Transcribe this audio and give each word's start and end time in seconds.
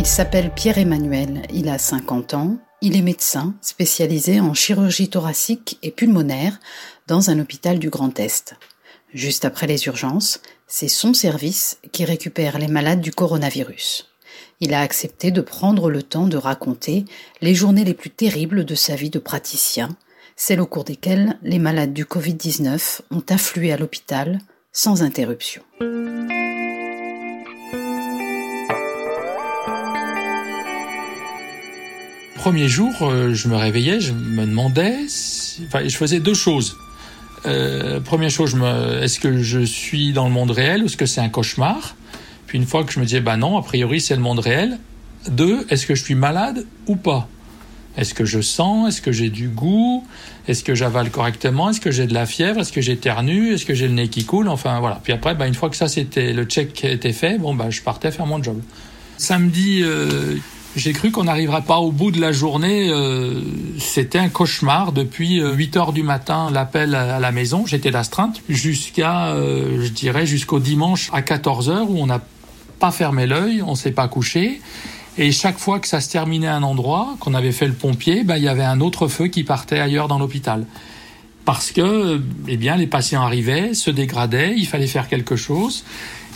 Il 0.00 0.06
s'appelle 0.06 0.50
Pierre-Emmanuel, 0.50 1.42
il 1.52 1.68
a 1.68 1.76
50 1.76 2.32
ans, 2.32 2.56
il 2.80 2.96
est 2.96 3.02
médecin 3.02 3.54
spécialisé 3.60 4.40
en 4.40 4.54
chirurgie 4.54 5.10
thoracique 5.10 5.78
et 5.82 5.90
pulmonaire 5.90 6.58
dans 7.06 7.28
un 7.28 7.38
hôpital 7.38 7.78
du 7.78 7.90
Grand 7.90 8.18
Est. 8.18 8.54
Juste 9.12 9.44
après 9.44 9.66
les 9.66 9.84
urgences, 9.88 10.40
c'est 10.66 10.88
son 10.88 11.12
service 11.12 11.78
qui 11.92 12.06
récupère 12.06 12.58
les 12.58 12.66
malades 12.66 13.02
du 13.02 13.12
coronavirus. 13.12 14.10
Il 14.60 14.72
a 14.72 14.80
accepté 14.80 15.32
de 15.32 15.42
prendre 15.42 15.90
le 15.90 16.02
temps 16.02 16.26
de 16.26 16.38
raconter 16.38 17.04
les 17.42 17.54
journées 17.54 17.84
les 17.84 17.92
plus 17.92 18.08
terribles 18.08 18.64
de 18.64 18.74
sa 18.74 18.94
vie 18.94 19.10
de 19.10 19.18
praticien, 19.18 19.90
celles 20.34 20.62
au 20.62 20.66
cours 20.66 20.84
desquelles 20.84 21.38
les 21.42 21.58
malades 21.58 21.92
du 21.92 22.06
Covid-19 22.06 23.02
ont 23.10 23.24
afflué 23.28 23.70
à 23.70 23.76
l'hôpital 23.76 24.38
sans 24.72 25.02
interruption. 25.02 25.60
Premier 32.40 32.68
jour, 32.68 32.94
euh, 33.02 33.34
je 33.34 33.48
me 33.48 33.56
réveillais, 33.56 34.00
je 34.00 34.14
me 34.14 34.46
demandais, 34.46 34.96
enfin, 35.66 35.86
je 35.86 35.94
faisais 35.94 36.20
deux 36.20 36.32
choses. 36.32 36.78
Euh, 37.44 38.00
première 38.00 38.30
chose, 38.30 38.56
est-ce 39.02 39.20
que 39.20 39.42
je 39.42 39.60
suis 39.60 40.14
dans 40.14 40.24
le 40.24 40.30
monde 40.30 40.50
réel 40.50 40.82
ou 40.82 40.86
est-ce 40.86 40.96
que 40.96 41.04
c'est 41.04 41.20
un 41.20 41.28
cauchemar? 41.28 41.96
Puis 42.46 42.56
une 42.56 42.64
fois 42.64 42.84
que 42.84 42.94
je 42.94 42.98
me 42.98 43.04
disais, 43.04 43.20
bah 43.20 43.36
non, 43.36 43.58
a 43.58 43.62
priori 43.62 44.00
c'est 44.00 44.16
le 44.16 44.22
monde 44.22 44.38
réel. 44.38 44.78
Deux, 45.28 45.66
est-ce 45.68 45.84
que 45.84 45.94
je 45.94 46.02
suis 46.02 46.14
malade 46.14 46.64
ou 46.86 46.96
pas? 46.96 47.28
Est-ce 47.98 48.14
que 48.14 48.24
je 48.24 48.40
sens? 48.40 48.88
Est-ce 48.88 49.02
que 49.02 49.12
j'ai 49.12 49.28
du 49.28 49.48
goût? 49.48 50.06
Est-ce 50.48 50.64
que 50.64 50.74
j'avale 50.74 51.10
correctement? 51.10 51.68
Est-ce 51.68 51.82
que 51.82 51.90
j'ai 51.90 52.06
de 52.06 52.14
la 52.14 52.24
fièvre? 52.24 52.60
Est-ce 52.60 52.72
que 52.72 52.80
j'éternue 52.80 53.52
Est-ce 53.52 53.66
que 53.66 53.74
j'ai 53.74 53.86
le 53.86 53.92
nez 53.92 54.08
qui 54.08 54.24
coule? 54.24 54.48
Enfin 54.48 54.80
voilà. 54.80 54.98
Puis 55.04 55.12
après, 55.12 55.34
bah, 55.34 55.46
une 55.46 55.52
fois 55.52 55.68
que 55.68 55.76
ça 55.76 55.88
c'était 55.88 56.32
le 56.32 56.44
check 56.44 56.86
était 56.86 57.12
fait, 57.12 57.36
bon 57.36 57.54
bah 57.54 57.68
je 57.68 57.82
partais 57.82 58.10
faire 58.10 58.24
mon 58.24 58.42
job. 58.42 58.62
Samedi, 59.18 59.82
euh, 59.82 60.36
j'ai 60.76 60.92
cru 60.92 61.10
qu'on 61.10 61.24
n'arriverait 61.24 61.62
pas 61.62 61.78
au 61.78 61.90
bout 61.90 62.10
de 62.10 62.20
la 62.20 62.32
journée. 62.32 62.90
Euh, 62.90 63.40
c'était 63.78 64.18
un 64.18 64.28
cauchemar. 64.28 64.92
Depuis 64.92 65.40
8 65.40 65.76
euh, 65.76 65.80
heures 65.80 65.92
du 65.92 66.02
matin, 66.02 66.48
l'appel 66.52 66.94
à 66.94 67.18
la 67.18 67.32
maison, 67.32 67.66
j'étais 67.66 67.90
d'astreinte, 67.90 68.40
jusqu'à, 68.48 69.28
euh, 69.28 69.84
je 69.84 69.88
dirais, 69.88 70.26
jusqu'au 70.26 70.60
dimanche 70.60 71.10
à 71.12 71.22
14 71.22 71.70
heures 71.70 71.90
où 71.90 71.98
on 71.98 72.06
n'a 72.06 72.20
pas 72.78 72.92
fermé 72.92 73.26
l'œil, 73.26 73.62
on 73.62 73.74
s'est 73.74 73.90
pas 73.90 74.06
couché. 74.08 74.60
Et 75.18 75.32
chaque 75.32 75.58
fois 75.58 75.80
que 75.80 75.88
ça 75.88 76.00
se 76.00 76.08
terminait 76.08 76.46
à 76.46 76.54
un 76.54 76.62
endroit, 76.62 77.16
qu'on 77.18 77.34
avait 77.34 77.52
fait 77.52 77.66
le 77.66 77.74
pompier, 77.74 78.22
bah, 78.22 78.38
il 78.38 78.44
y 78.44 78.48
avait 78.48 78.64
un 78.64 78.80
autre 78.80 79.08
feu 79.08 79.26
qui 79.26 79.42
partait 79.42 79.80
ailleurs 79.80 80.06
dans 80.06 80.18
l'hôpital. 80.18 80.66
Parce 81.44 81.72
que, 81.72 82.20
eh 82.48 82.56
bien, 82.56 82.76
les 82.76 82.86
patients 82.86 83.22
arrivaient, 83.22 83.74
se 83.74 83.90
dégradaient, 83.90 84.54
il 84.56 84.66
fallait 84.66 84.86
faire 84.86 85.08
quelque 85.08 85.36
chose. 85.36 85.84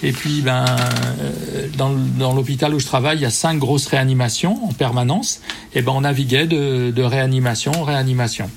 Et 0.03 0.13
puis, 0.13 0.43
ben, 0.43 0.65
euh, 0.67 1.69
dans, 1.79 2.35
l'hôpital 2.35 2.75
où 2.75 2.79
je 2.79 2.87
travaille, 2.87 3.19
il 3.19 3.23
y 3.23 3.27
a 3.27 3.31
cinq 3.31 3.59
grosses 3.59 3.87
réanimations 3.87 4.65
en 4.65 4.73
permanence. 4.73 5.41
Et 5.75 5.83
ben, 5.83 5.93
on 5.93 6.03
naviguait 6.03 6.47
de, 6.47 7.03
réanimation 7.03 7.73
en 7.73 7.85
réanimation. 7.85 8.51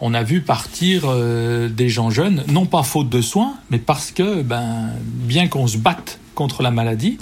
On 0.00 0.14
a 0.14 0.22
vu 0.22 0.40
partir 0.40 1.04
euh, 1.06 1.68
des 1.68 1.88
gens 1.88 2.10
jeunes, 2.10 2.44
non 2.48 2.66
pas 2.66 2.82
faute 2.82 3.08
de 3.08 3.20
soins, 3.20 3.54
mais 3.70 3.78
parce 3.78 4.10
que, 4.10 4.42
ben, 4.42 4.90
bien 5.02 5.48
qu'on 5.48 5.66
se 5.66 5.78
batte 5.78 6.18
contre 6.34 6.62
la 6.62 6.70
maladie, 6.70 7.18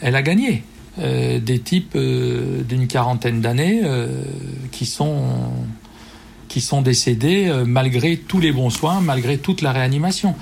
elle 0.00 0.16
a 0.16 0.22
gagné. 0.22 0.64
Euh, 0.98 1.38
des 1.40 1.58
types 1.58 1.96
d'une 1.96 2.86
quarantaine 2.86 3.42
d'années 3.42 3.82
qui 4.72 4.86
sont 4.86 5.50
qui 6.48 6.60
sont 6.60 6.82
décédés 6.82 7.48
euh, 7.48 7.64
malgré 7.64 8.16
tous 8.16 8.40
les 8.40 8.52
bons 8.52 8.70
soins, 8.70 9.00
malgré 9.00 9.38
toute 9.38 9.62
la 9.62 9.72
réanimation. 9.72 10.34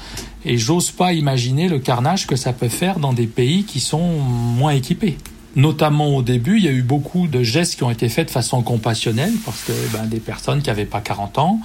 Et 0.44 0.58
j'ose 0.58 0.90
pas 0.90 1.12
imaginer 1.12 1.68
le 1.68 1.78
carnage 1.78 2.26
que 2.26 2.36
ça 2.36 2.52
peut 2.52 2.68
faire 2.68 2.98
dans 2.98 3.12
des 3.12 3.26
pays 3.26 3.64
qui 3.64 3.80
sont 3.80 4.18
moins 4.18 4.72
équipés. 4.72 5.16
Notamment 5.56 6.16
au 6.16 6.22
début, 6.22 6.58
il 6.58 6.64
y 6.64 6.68
a 6.68 6.72
eu 6.72 6.82
beaucoup 6.82 7.28
de 7.28 7.42
gestes 7.42 7.76
qui 7.76 7.84
ont 7.84 7.90
été 7.90 8.08
faits 8.08 8.26
de 8.26 8.32
façon 8.32 8.62
compassionnelle, 8.62 9.32
parce 9.44 9.62
que 9.62 9.72
ben, 9.92 10.04
des 10.06 10.18
personnes 10.18 10.62
qui 10.62 10.68
n'avaient 10.68 10.84
pas 10.84 11.00
40 11.00 11.38
ans, 11.38 11.60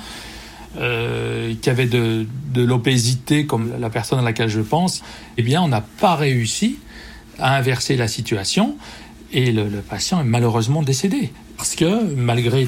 euh, 0.79 1.55
qui 1.59 1.69
avaient 1.69 1.87
de, 1.87 2.27
l'obésité, 2.55 3.47
comme 3.47 3.73
la 3.79 3.89
personne 3.89 4.19
à 4.19 4.21
laquelle 4.21 4.49
je 4.49 4.61
pense, 4.61 5.01
eh 5.37 5.41
bien, 5.41 5.61
on 5.61 5.67
n'a 5.67 5.81
pas 5.81 6.15
réussi 6.15 6.77
à 7.39 7.57
inverser 7.57 7.97
la 7.97 8.07
situation 8.07 8.75
et 9.31 9.51
le, 9.51 9.67
le 9.67 9.79
patient 9.79 10.21
est 10.21 10.25
malheureusement 10.25 10.83
décédé. 10.83 11.31
Parce 11.57 11.75
que 11.75 12.13
malgré 12.15 12.67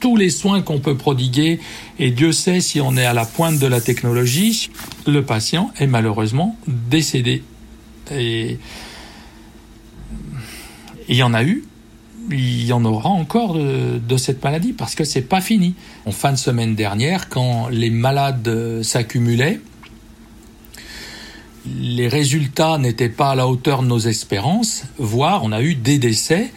tous 0.00 0.16
les 0.16 0.30
soins 0.30 0.62
qu'on 0.62 0.80
peut 0.80 0.96
prodiguer, 0.96 1.60
et 1.98 2.10
Dieu 2.10 2.32
sait 2.32 2.60
si 2.60 2.80
on 2.80 2.96
est 2.96 3.04
à 3.04 3.12
la 3.12 3.26
pointe 3.26 3.58
de 3.58 3.66
la 3.66 3.80
technologie, 3.80 4.70
le 5.06 5.22
patient 5.22 5.70
est 5.78 5.86
malheureusement 5.86 6.56
décédé. 6.66 7.44
Et 8.10 8.58
il 11.08 11.16
y 11.16 11.22
en 11.22 11.34
a 11.34 11.44
eu, 11.44 11.64
il 12.30 12.66
y 12.66 12.72
en 12.72 12.84
aura 12.84 13.08
encore 13.08 13.54
de, 13.54 14.16
cette 14.16 14.42
maladie 14.42 14.72
parce 14.72 14.94
que 14.94 15.04
c'est 15.04 15.22
pas 15.22 15.40
fini. 15.40 15.74
En 16.06 16.12
fin 16.12 16.32
de 16.32 16.38
semaine 16.38 16.74
dernière, 16.74 17.28
quand 17.28 17.68
les 17.68 17.90
malades 17.90 18.82
s'accumulaient, 18.82 19.60
les 21.66 22.08
résultats 22.08 22.78
n'étaient 22.78 23.08
pas 23.08 23.30
à 23.30 23.34
la 23.34 23.46
hauteur 23.46 23.82
de 23.82 23.88
nos 23.88 23.98
espérances, 23.98 24.84
voire 24.98 25.44
on 25.44 25.52
a 25.52 25.62
eu 25.62 25.74
des 25.74 25.98
décès 25.98 26.52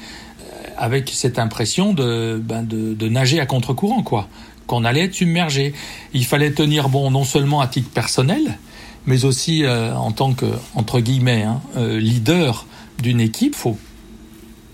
avec 0.78 1.10
cette 1.10 1.40
impression 1.40 1.94
ben 1.94 2.64
de, 2.64 2.94
de, 2.94 3.10
nager 3.10 3.40
à 3.40 3.46
contre-courant, 3.46 4.04
quoi. 4.04 4.28
Qu'on 4.68 4.86
allait 4.86 5.06
être 5.06 5.14
submergé. 5.14 5.74
Il 6.14 6.26
fallait 6.26 6.52
tenir 6.52 6.90
bon 6.90 7.12
non 7.12 7.26
seulement 7.26 7.62
à 7.62 7.68
titre 7.68 7.90
personnel, 7.90 8.58
mais 9.06 9.26
aussi 9.26 9.64
euh, 9.64 9.94
en 9.94 10.12
tant 10.12 10.34
que, 10.34 10.46
entre 10.76 11.00
guillemets, 11.00 11.44
hein, 11.44 11.62
euh, 11.76 12.00
leader 12.00 12.66
d'une 13.00 13.20
équipe. 13.20 13.56
Faut 13.56 13.78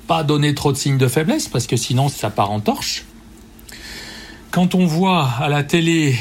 pas 0.07 0.23
donner 0.23 0.53
trop 0.53 0.71
de 0.71 0.77
signes 0.77 0.97
de 0.97 1.07
faiblesse 1.07 1.47
parce 1.47 1.67
que 1.67 1.77
sinon 1.77 2.09
ça 2.09 2.29
part 2.29 2.51
en 2.51 2.59
torche. 2.59 3.05
Quand 4.51 4.73
on 4.75 4.85
voit 4.85 5.29
à 5.39 5.49
la 5.49 5.63
télé 5.63 6.15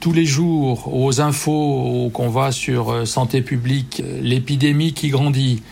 tous 0.00 0.12
les 0.12 0.24
jours, 0.24 0.94
aux 0.94 1.20
infos 1.20 2.10
qu'on 2.12 2.30
va 2.30 2.52
sur 2.52 2.90
euh, 2.90 3.04
santé 3.04 3.42
publique, 3.42 4.02
l'épidémie 4.22 4.94
qui 4.94 5.08
grandit, 5.08 5.62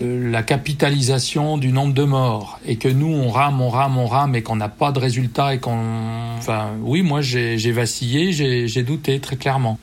la 0.00 0.42
capitalisation 0.42 1.58
du 1.58 1.72
nombre 1.72 1.92
de 1.92 2.04
morts 2.04 2.60
et 2.66 2.76
que 2.76 2.88
nous 2.88 3.08
on 3.08 3.30
rame, 3.30 3.60
on 3.60 3.68
rame, 3.68 3.98
on 3.98 4.06
rame 4.06 4.34
et 4.36 4.42
qu'on 4.42 4.56
n'a 4.56 4.68
pas 4.68 4.92
de 4.92 4.98
résultat 4.98 5.54
et 5.54 5.58
qu'on, 5.58 6.36
enfin, 6.38 6.70
oui, 6.82 7.02
moi 7.02 7.20
j'ai 7.20 7.72
vacillé, 7.72 8.32
j'ai 8.32 8.82
douté 8.82 9.18
très 9.18 9.36
clairement. 9.36 9.78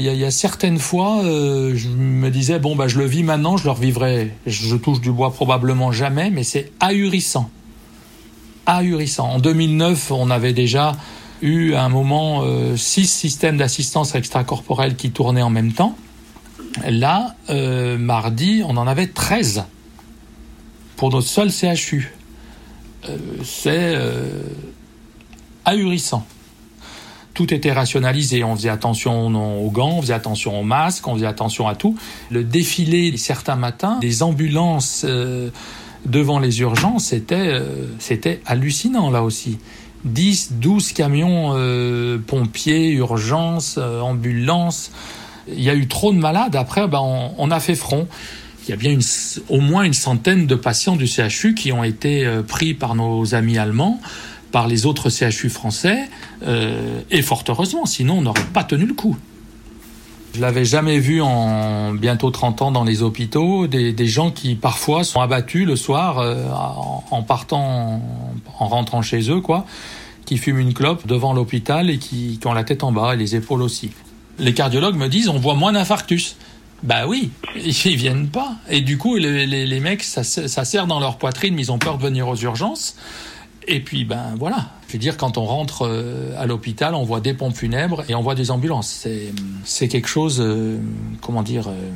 Il 0.00 0.04
y, 0.04 0.24
a, 0.24 0.30
certaines 0.30 0.78
fois, 0.78 1.24
euh, 1.24 1.72
je 1.74 1.88
me 1.88 2.30
disais 2.30 2.60
bon 2.60 2.76
bah 2.76 2.86
je 2.86 3.00
le 3.00 3.04
vis 3.04 3.24
maintenant, 3.24 3.56
je 3.56 3.64
le 3.64 3.72
revivrai. 3.72 4.32
Je, 4.46 4.76
touche 4.76 5.00
du 5.00 5.10
bois 5.10 5.32
probablement 5.32 5.90
jamais, 5.90 6.30
mais 6.30 6.44
c'est 6.44 6.70
ahurissant, 6.78 7.50
ahurissant. 8.64 9.28
En 9.28 9.38
2009, 9.40 10.12
on 10.12 10.30
avait 10.30 10.52
déjà 10.52 10.92
eu 11.42 11.74
à 11.74 11.82
un 11.82 11.88
moment 11.88 12.42
euh, 12.44 12.76
six 12.76 13.06
systèmes 13.06 13.56
d'assistance 13.56 14.14
extracorporelle 14.14 14.94
qui 14.94 15.10
tournaient 15.10 15.42
en 15.42 15.50
même 15.50 15.72
temps. 15.72 15.96
Là, 16.86 17.34
euh, 17.50 17.98
mardi, 17.98 18.62
on 18.64 18.76
en 18.76 18.86
avait 18.86 19.06
13 19.06 19.64
pour 20.96 21.10
notre 21.10 21.26
seul 21.26 21.50
CHU. 21.50 22.12
Euh, 23.08 23.16
c'est 23.44 23.94
euh, 23.94 24.42
ahurissant. 25.64 26.26
Tout 27.34 27.54
était 27.54 27.72
rationalisé. 27.72 28.42
On 28.42 28.56
faisait 28.56 28.68
attention 28.68 29.28
aux 29.64 29.70
gants, 29.70 29.98
on 29.98 30.02
faisait 30.02 30.14
attention 30.14 30.58
aux 30.58 30.64
masques, 30.64 31.06
on 31.06 31.14
faisait 31.14 31.26
attention 31.26 31.68
à 31.68 31.76
tout. 31.76 31.96
Le 32.30 32.42
défilé 32.42 33.16
certains 33.16 33.54
matins, 33.54 33.98
des 34.00 34.24
ambulances 34.24 35.06
devant 36.04 36.40
les 36.40 36.60
urgences, 36.60 37.04
c'était 37.04 37.62
c'était 38.00 38.40
hallucinant 38.44 39.10
là 39.10 39.22
aussi. 39.22 39.58
10, 40.04 40.54
12 40.54 40.92
camions 40.94 42.18
pompiers, 42.26 42.90
urgences, 42.90 43.78
ambulances 43.78 44.90
il 45.52 45.62
y 45.62 45.70
a 45.70 45.74
eu 45.74 45.86
trop 45.88 46.12
de 46.12 46.18
malades. 46.18 46.56
Après, 46.56 46.86
ben, 46.88 47.00
on, 47.36 47.50
a 47.50 47.60
fait 47.60 47.74
front. 47.74 48.06
Il 48.66 48.70
y 48.70 48.72
a 48.72 48.76
bien 48.76 48.92
une, 48.92 49.02
au 49.48 49.60
moins 49.60 49.84
une 49.84 49.94
centaine 49.94 50.46
de 50.46 50.54
patients 50.54 50.96
du 50.96 51.06
CHU 51.06 51.54
qui 51.54 51.72
ont 51.72 51.84
été 51.84 52.26
euh, 52.26 52.42
pris 52.42 52.74
par 52.74 52.94
nos 52.94 53.34
amis 53.34 53.58
allemands, 53.58 54.00
par 54.52 54.68
les 54.68 54.86
autres 54.86 55.10
CHU 55.10 55.48
français, 55.48 56.08
euh, 56.46 57.00
et 57.10 57.22
fort 57.22 57.44
heureusement, 57.48 57.86
sinon 57.86 58.18
on 58.18 58.22
n'aurait 58.22 58.44
pas 58.52 58.64
tenu 58.64 58.86
le 58.86 58.94
coup. 58.94 59.16
Je 60.34 60.42
l'avais 60.42 60.66
jamais 60.66 60.98
vu 60.98 61.22
en 61.22 61.94
bientôt 61.94 62.30
30 62.30 62.62
ans 62.62 62.70
dans 62.70 62.84
les 62.84 63.02
hôpitaux, 63.02 63.66
des, 63.66 63.94
des 63.94 64.06
gens 64.06 64.30
qui 64.30 64.54
parfois 64.54 65.02
sont 65.02 65.20
abattus 65.20 65.66
le 65.66 65.74
soir 65.74 66.18
euh, 66.18 66.44
en, 67.10 67.22
partant, 67.22 68.02
en, 68.58 68.66
rentrant 68.68 69.00
chez 69.00 69.30
eux, 69.30 69.40
quoi, 69.40 69.64
qui 70.26 70.36
fument 70.36 70.58
une 70.58 70.74
clope 70.74 71.06
devant 71.06 71.32
l'hôpital 71.32 71.88
et 71.88 71.98
qui, 71.98 72.38
qui 72.38 72.46
ont 72.46 72.52
la 72.52 72.64
tête 72.64 72.84
en 72.84 72.92
bas 72.92 73.14
et 73.14 73.16
les 73.16 73.34
épaules 73.34 73.62
aussi 73.62 73.90
les 74.38 74.54
cardiologues 74.54 74.96
me 74.96 75.08
disent 75.08 75.28
on 75.28 75.38
voit 75.38 75.54
moins 75.54 75.72
d'infarctus. 75.72 76.36
Bah 76.82 77.06
oui, 77.08 77.30
ils 77.56 77.96
viennent 77.96 78.28
pas. 78.28 78.56
Et 78.68 78.80
du 78.80 78.98
coup, 78.98 79.16
les, 79.16 79.80
mecs, 79.80 80.04
ça, 80.04 80.22
ça 80.22 80.64
serre 80.64 80.86
dans 80.86 81.00
leur 81.00 81.18
poitrine, 81.18 81.54
mais 81.54 81.62
ils 81.62 81.72
ont 81.72 81.78
peur 81.78 81.98
de 81.98 82.02
venir 82.02 82.28
aux 82.28 82.36
urgences. 82.36 82.96
Et 83.66 83.80
puis, 83.80 84.04
ben 84.04 84.34
voilà. 84.38 84.70
Je 84.88 84.96
dire, 84.96 85.18
quand 85.18 85.36
on 85.36 85.44
rentre 85.44 85.86
euh, 85.86 86.32
à 86.38 86.46
l'hôpital, 86.46 86.94
on 86.94 87.04
voit 87.04 87.20
des 87.20 87.34
pompes 87.34 87.54
funèbres 87.54 88.02
et 88.08 88.14
on 88.14 88.22
voit 88.22 88.34
des 88.34 88.50
ambulances. 88.50 89.06
C'est 89.64 89.88
quelque 89.88 90.08
chose, 90.08 90.40
euh, 90.40 90.78
comment 91.20 91.42
dire, 91.42 91.68
euh, 91.68 91.90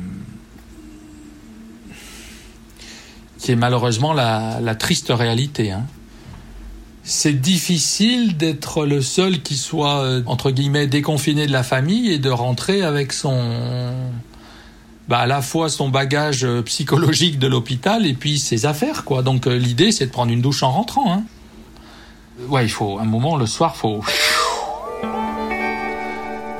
qui 3.39 3.51
est 3.51 3.55
malheureusement 3.55 4.13
la, 4.13 4.59
la 4.61 4.75
triste 4.75 5.09
réalité. 5.09 5.71
Hein. 5.71 5.85
C'est 7.05 7.33
difficile 7.33 8.37
d'être 8.37 8.85
le 8.85 9.01
seul 9.01 9.41
qui 9.41 9.57
soit, 9.57 9.99
euh, 9.99 10.23
entre 10.25 10.51
guillemets, 10.51 10.87
déconfiné 10.87 11.47
de 11.47 11.51
la 11.51 11.63
famille 11.63 12.11
et 12.11 12.17
de 12.17 12.29
rentrer 12.29 12.81
avec 12.81 13.11
son... 13.11 13.93
Bah, 15.09 15.19
à 15.19 15.27
la 15.27 15.41
fois 15.41 15.67
son 15.67 15.89
bagage 15.89 16.45
euh, 16.45 16.61
psychologique 16.61 17.37
de 17.37 17.47
l'hôpital 17.47 18.05
et 18.05 18.13
puis 18.13 18.39
ses 18.39 18.65
affaires, 18.65 19.03
quoi. 19.03 19.21
Donc 19.21 19.47
euh, 19.47 19.57
l'idée, 19.57 19.91
c'est 19.91 20.05
de 20.05 20.11
prendre 20.11 20.31
une 20.31 20.41
douche 20.41 20.63
en 20.63 20.71
rentrant. 20.71 21.13
Hein. 21.13 21.23
Ouais, 22.47 22.63
il 22.65 22.69
faut, 22.69 22.97
un 22.99 23.05
moment, 23.05 23.35
le 23.35 23.47
soir, 23.47 23.75
faut... 23.75 24.01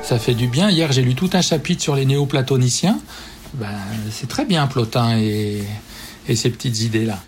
Ça 0.02 0.18
fait 0.18 0.34
du 0.34 0.48
bien. 0.48 0.68
Hier, 0.68 0.92
j'ai 0.92 1.00
lu 1.00 1.14
tout 1.14 1.30
un 1.32 1.40
chapitre 1.40 1.82
sur 1.82 1.96
les 1.96 2.04
néoplatoniciens. 2.04 2.98
Ben, 3.54 3.78
c'est 4.10 4.28
très 4.28 4.44
bien, 4.44 4.66
Plotin 4.66 5.16
et, 5.16 5.64
et 6.28 6.34
petites 6.34 6.82
idées-là. 6.82 7.18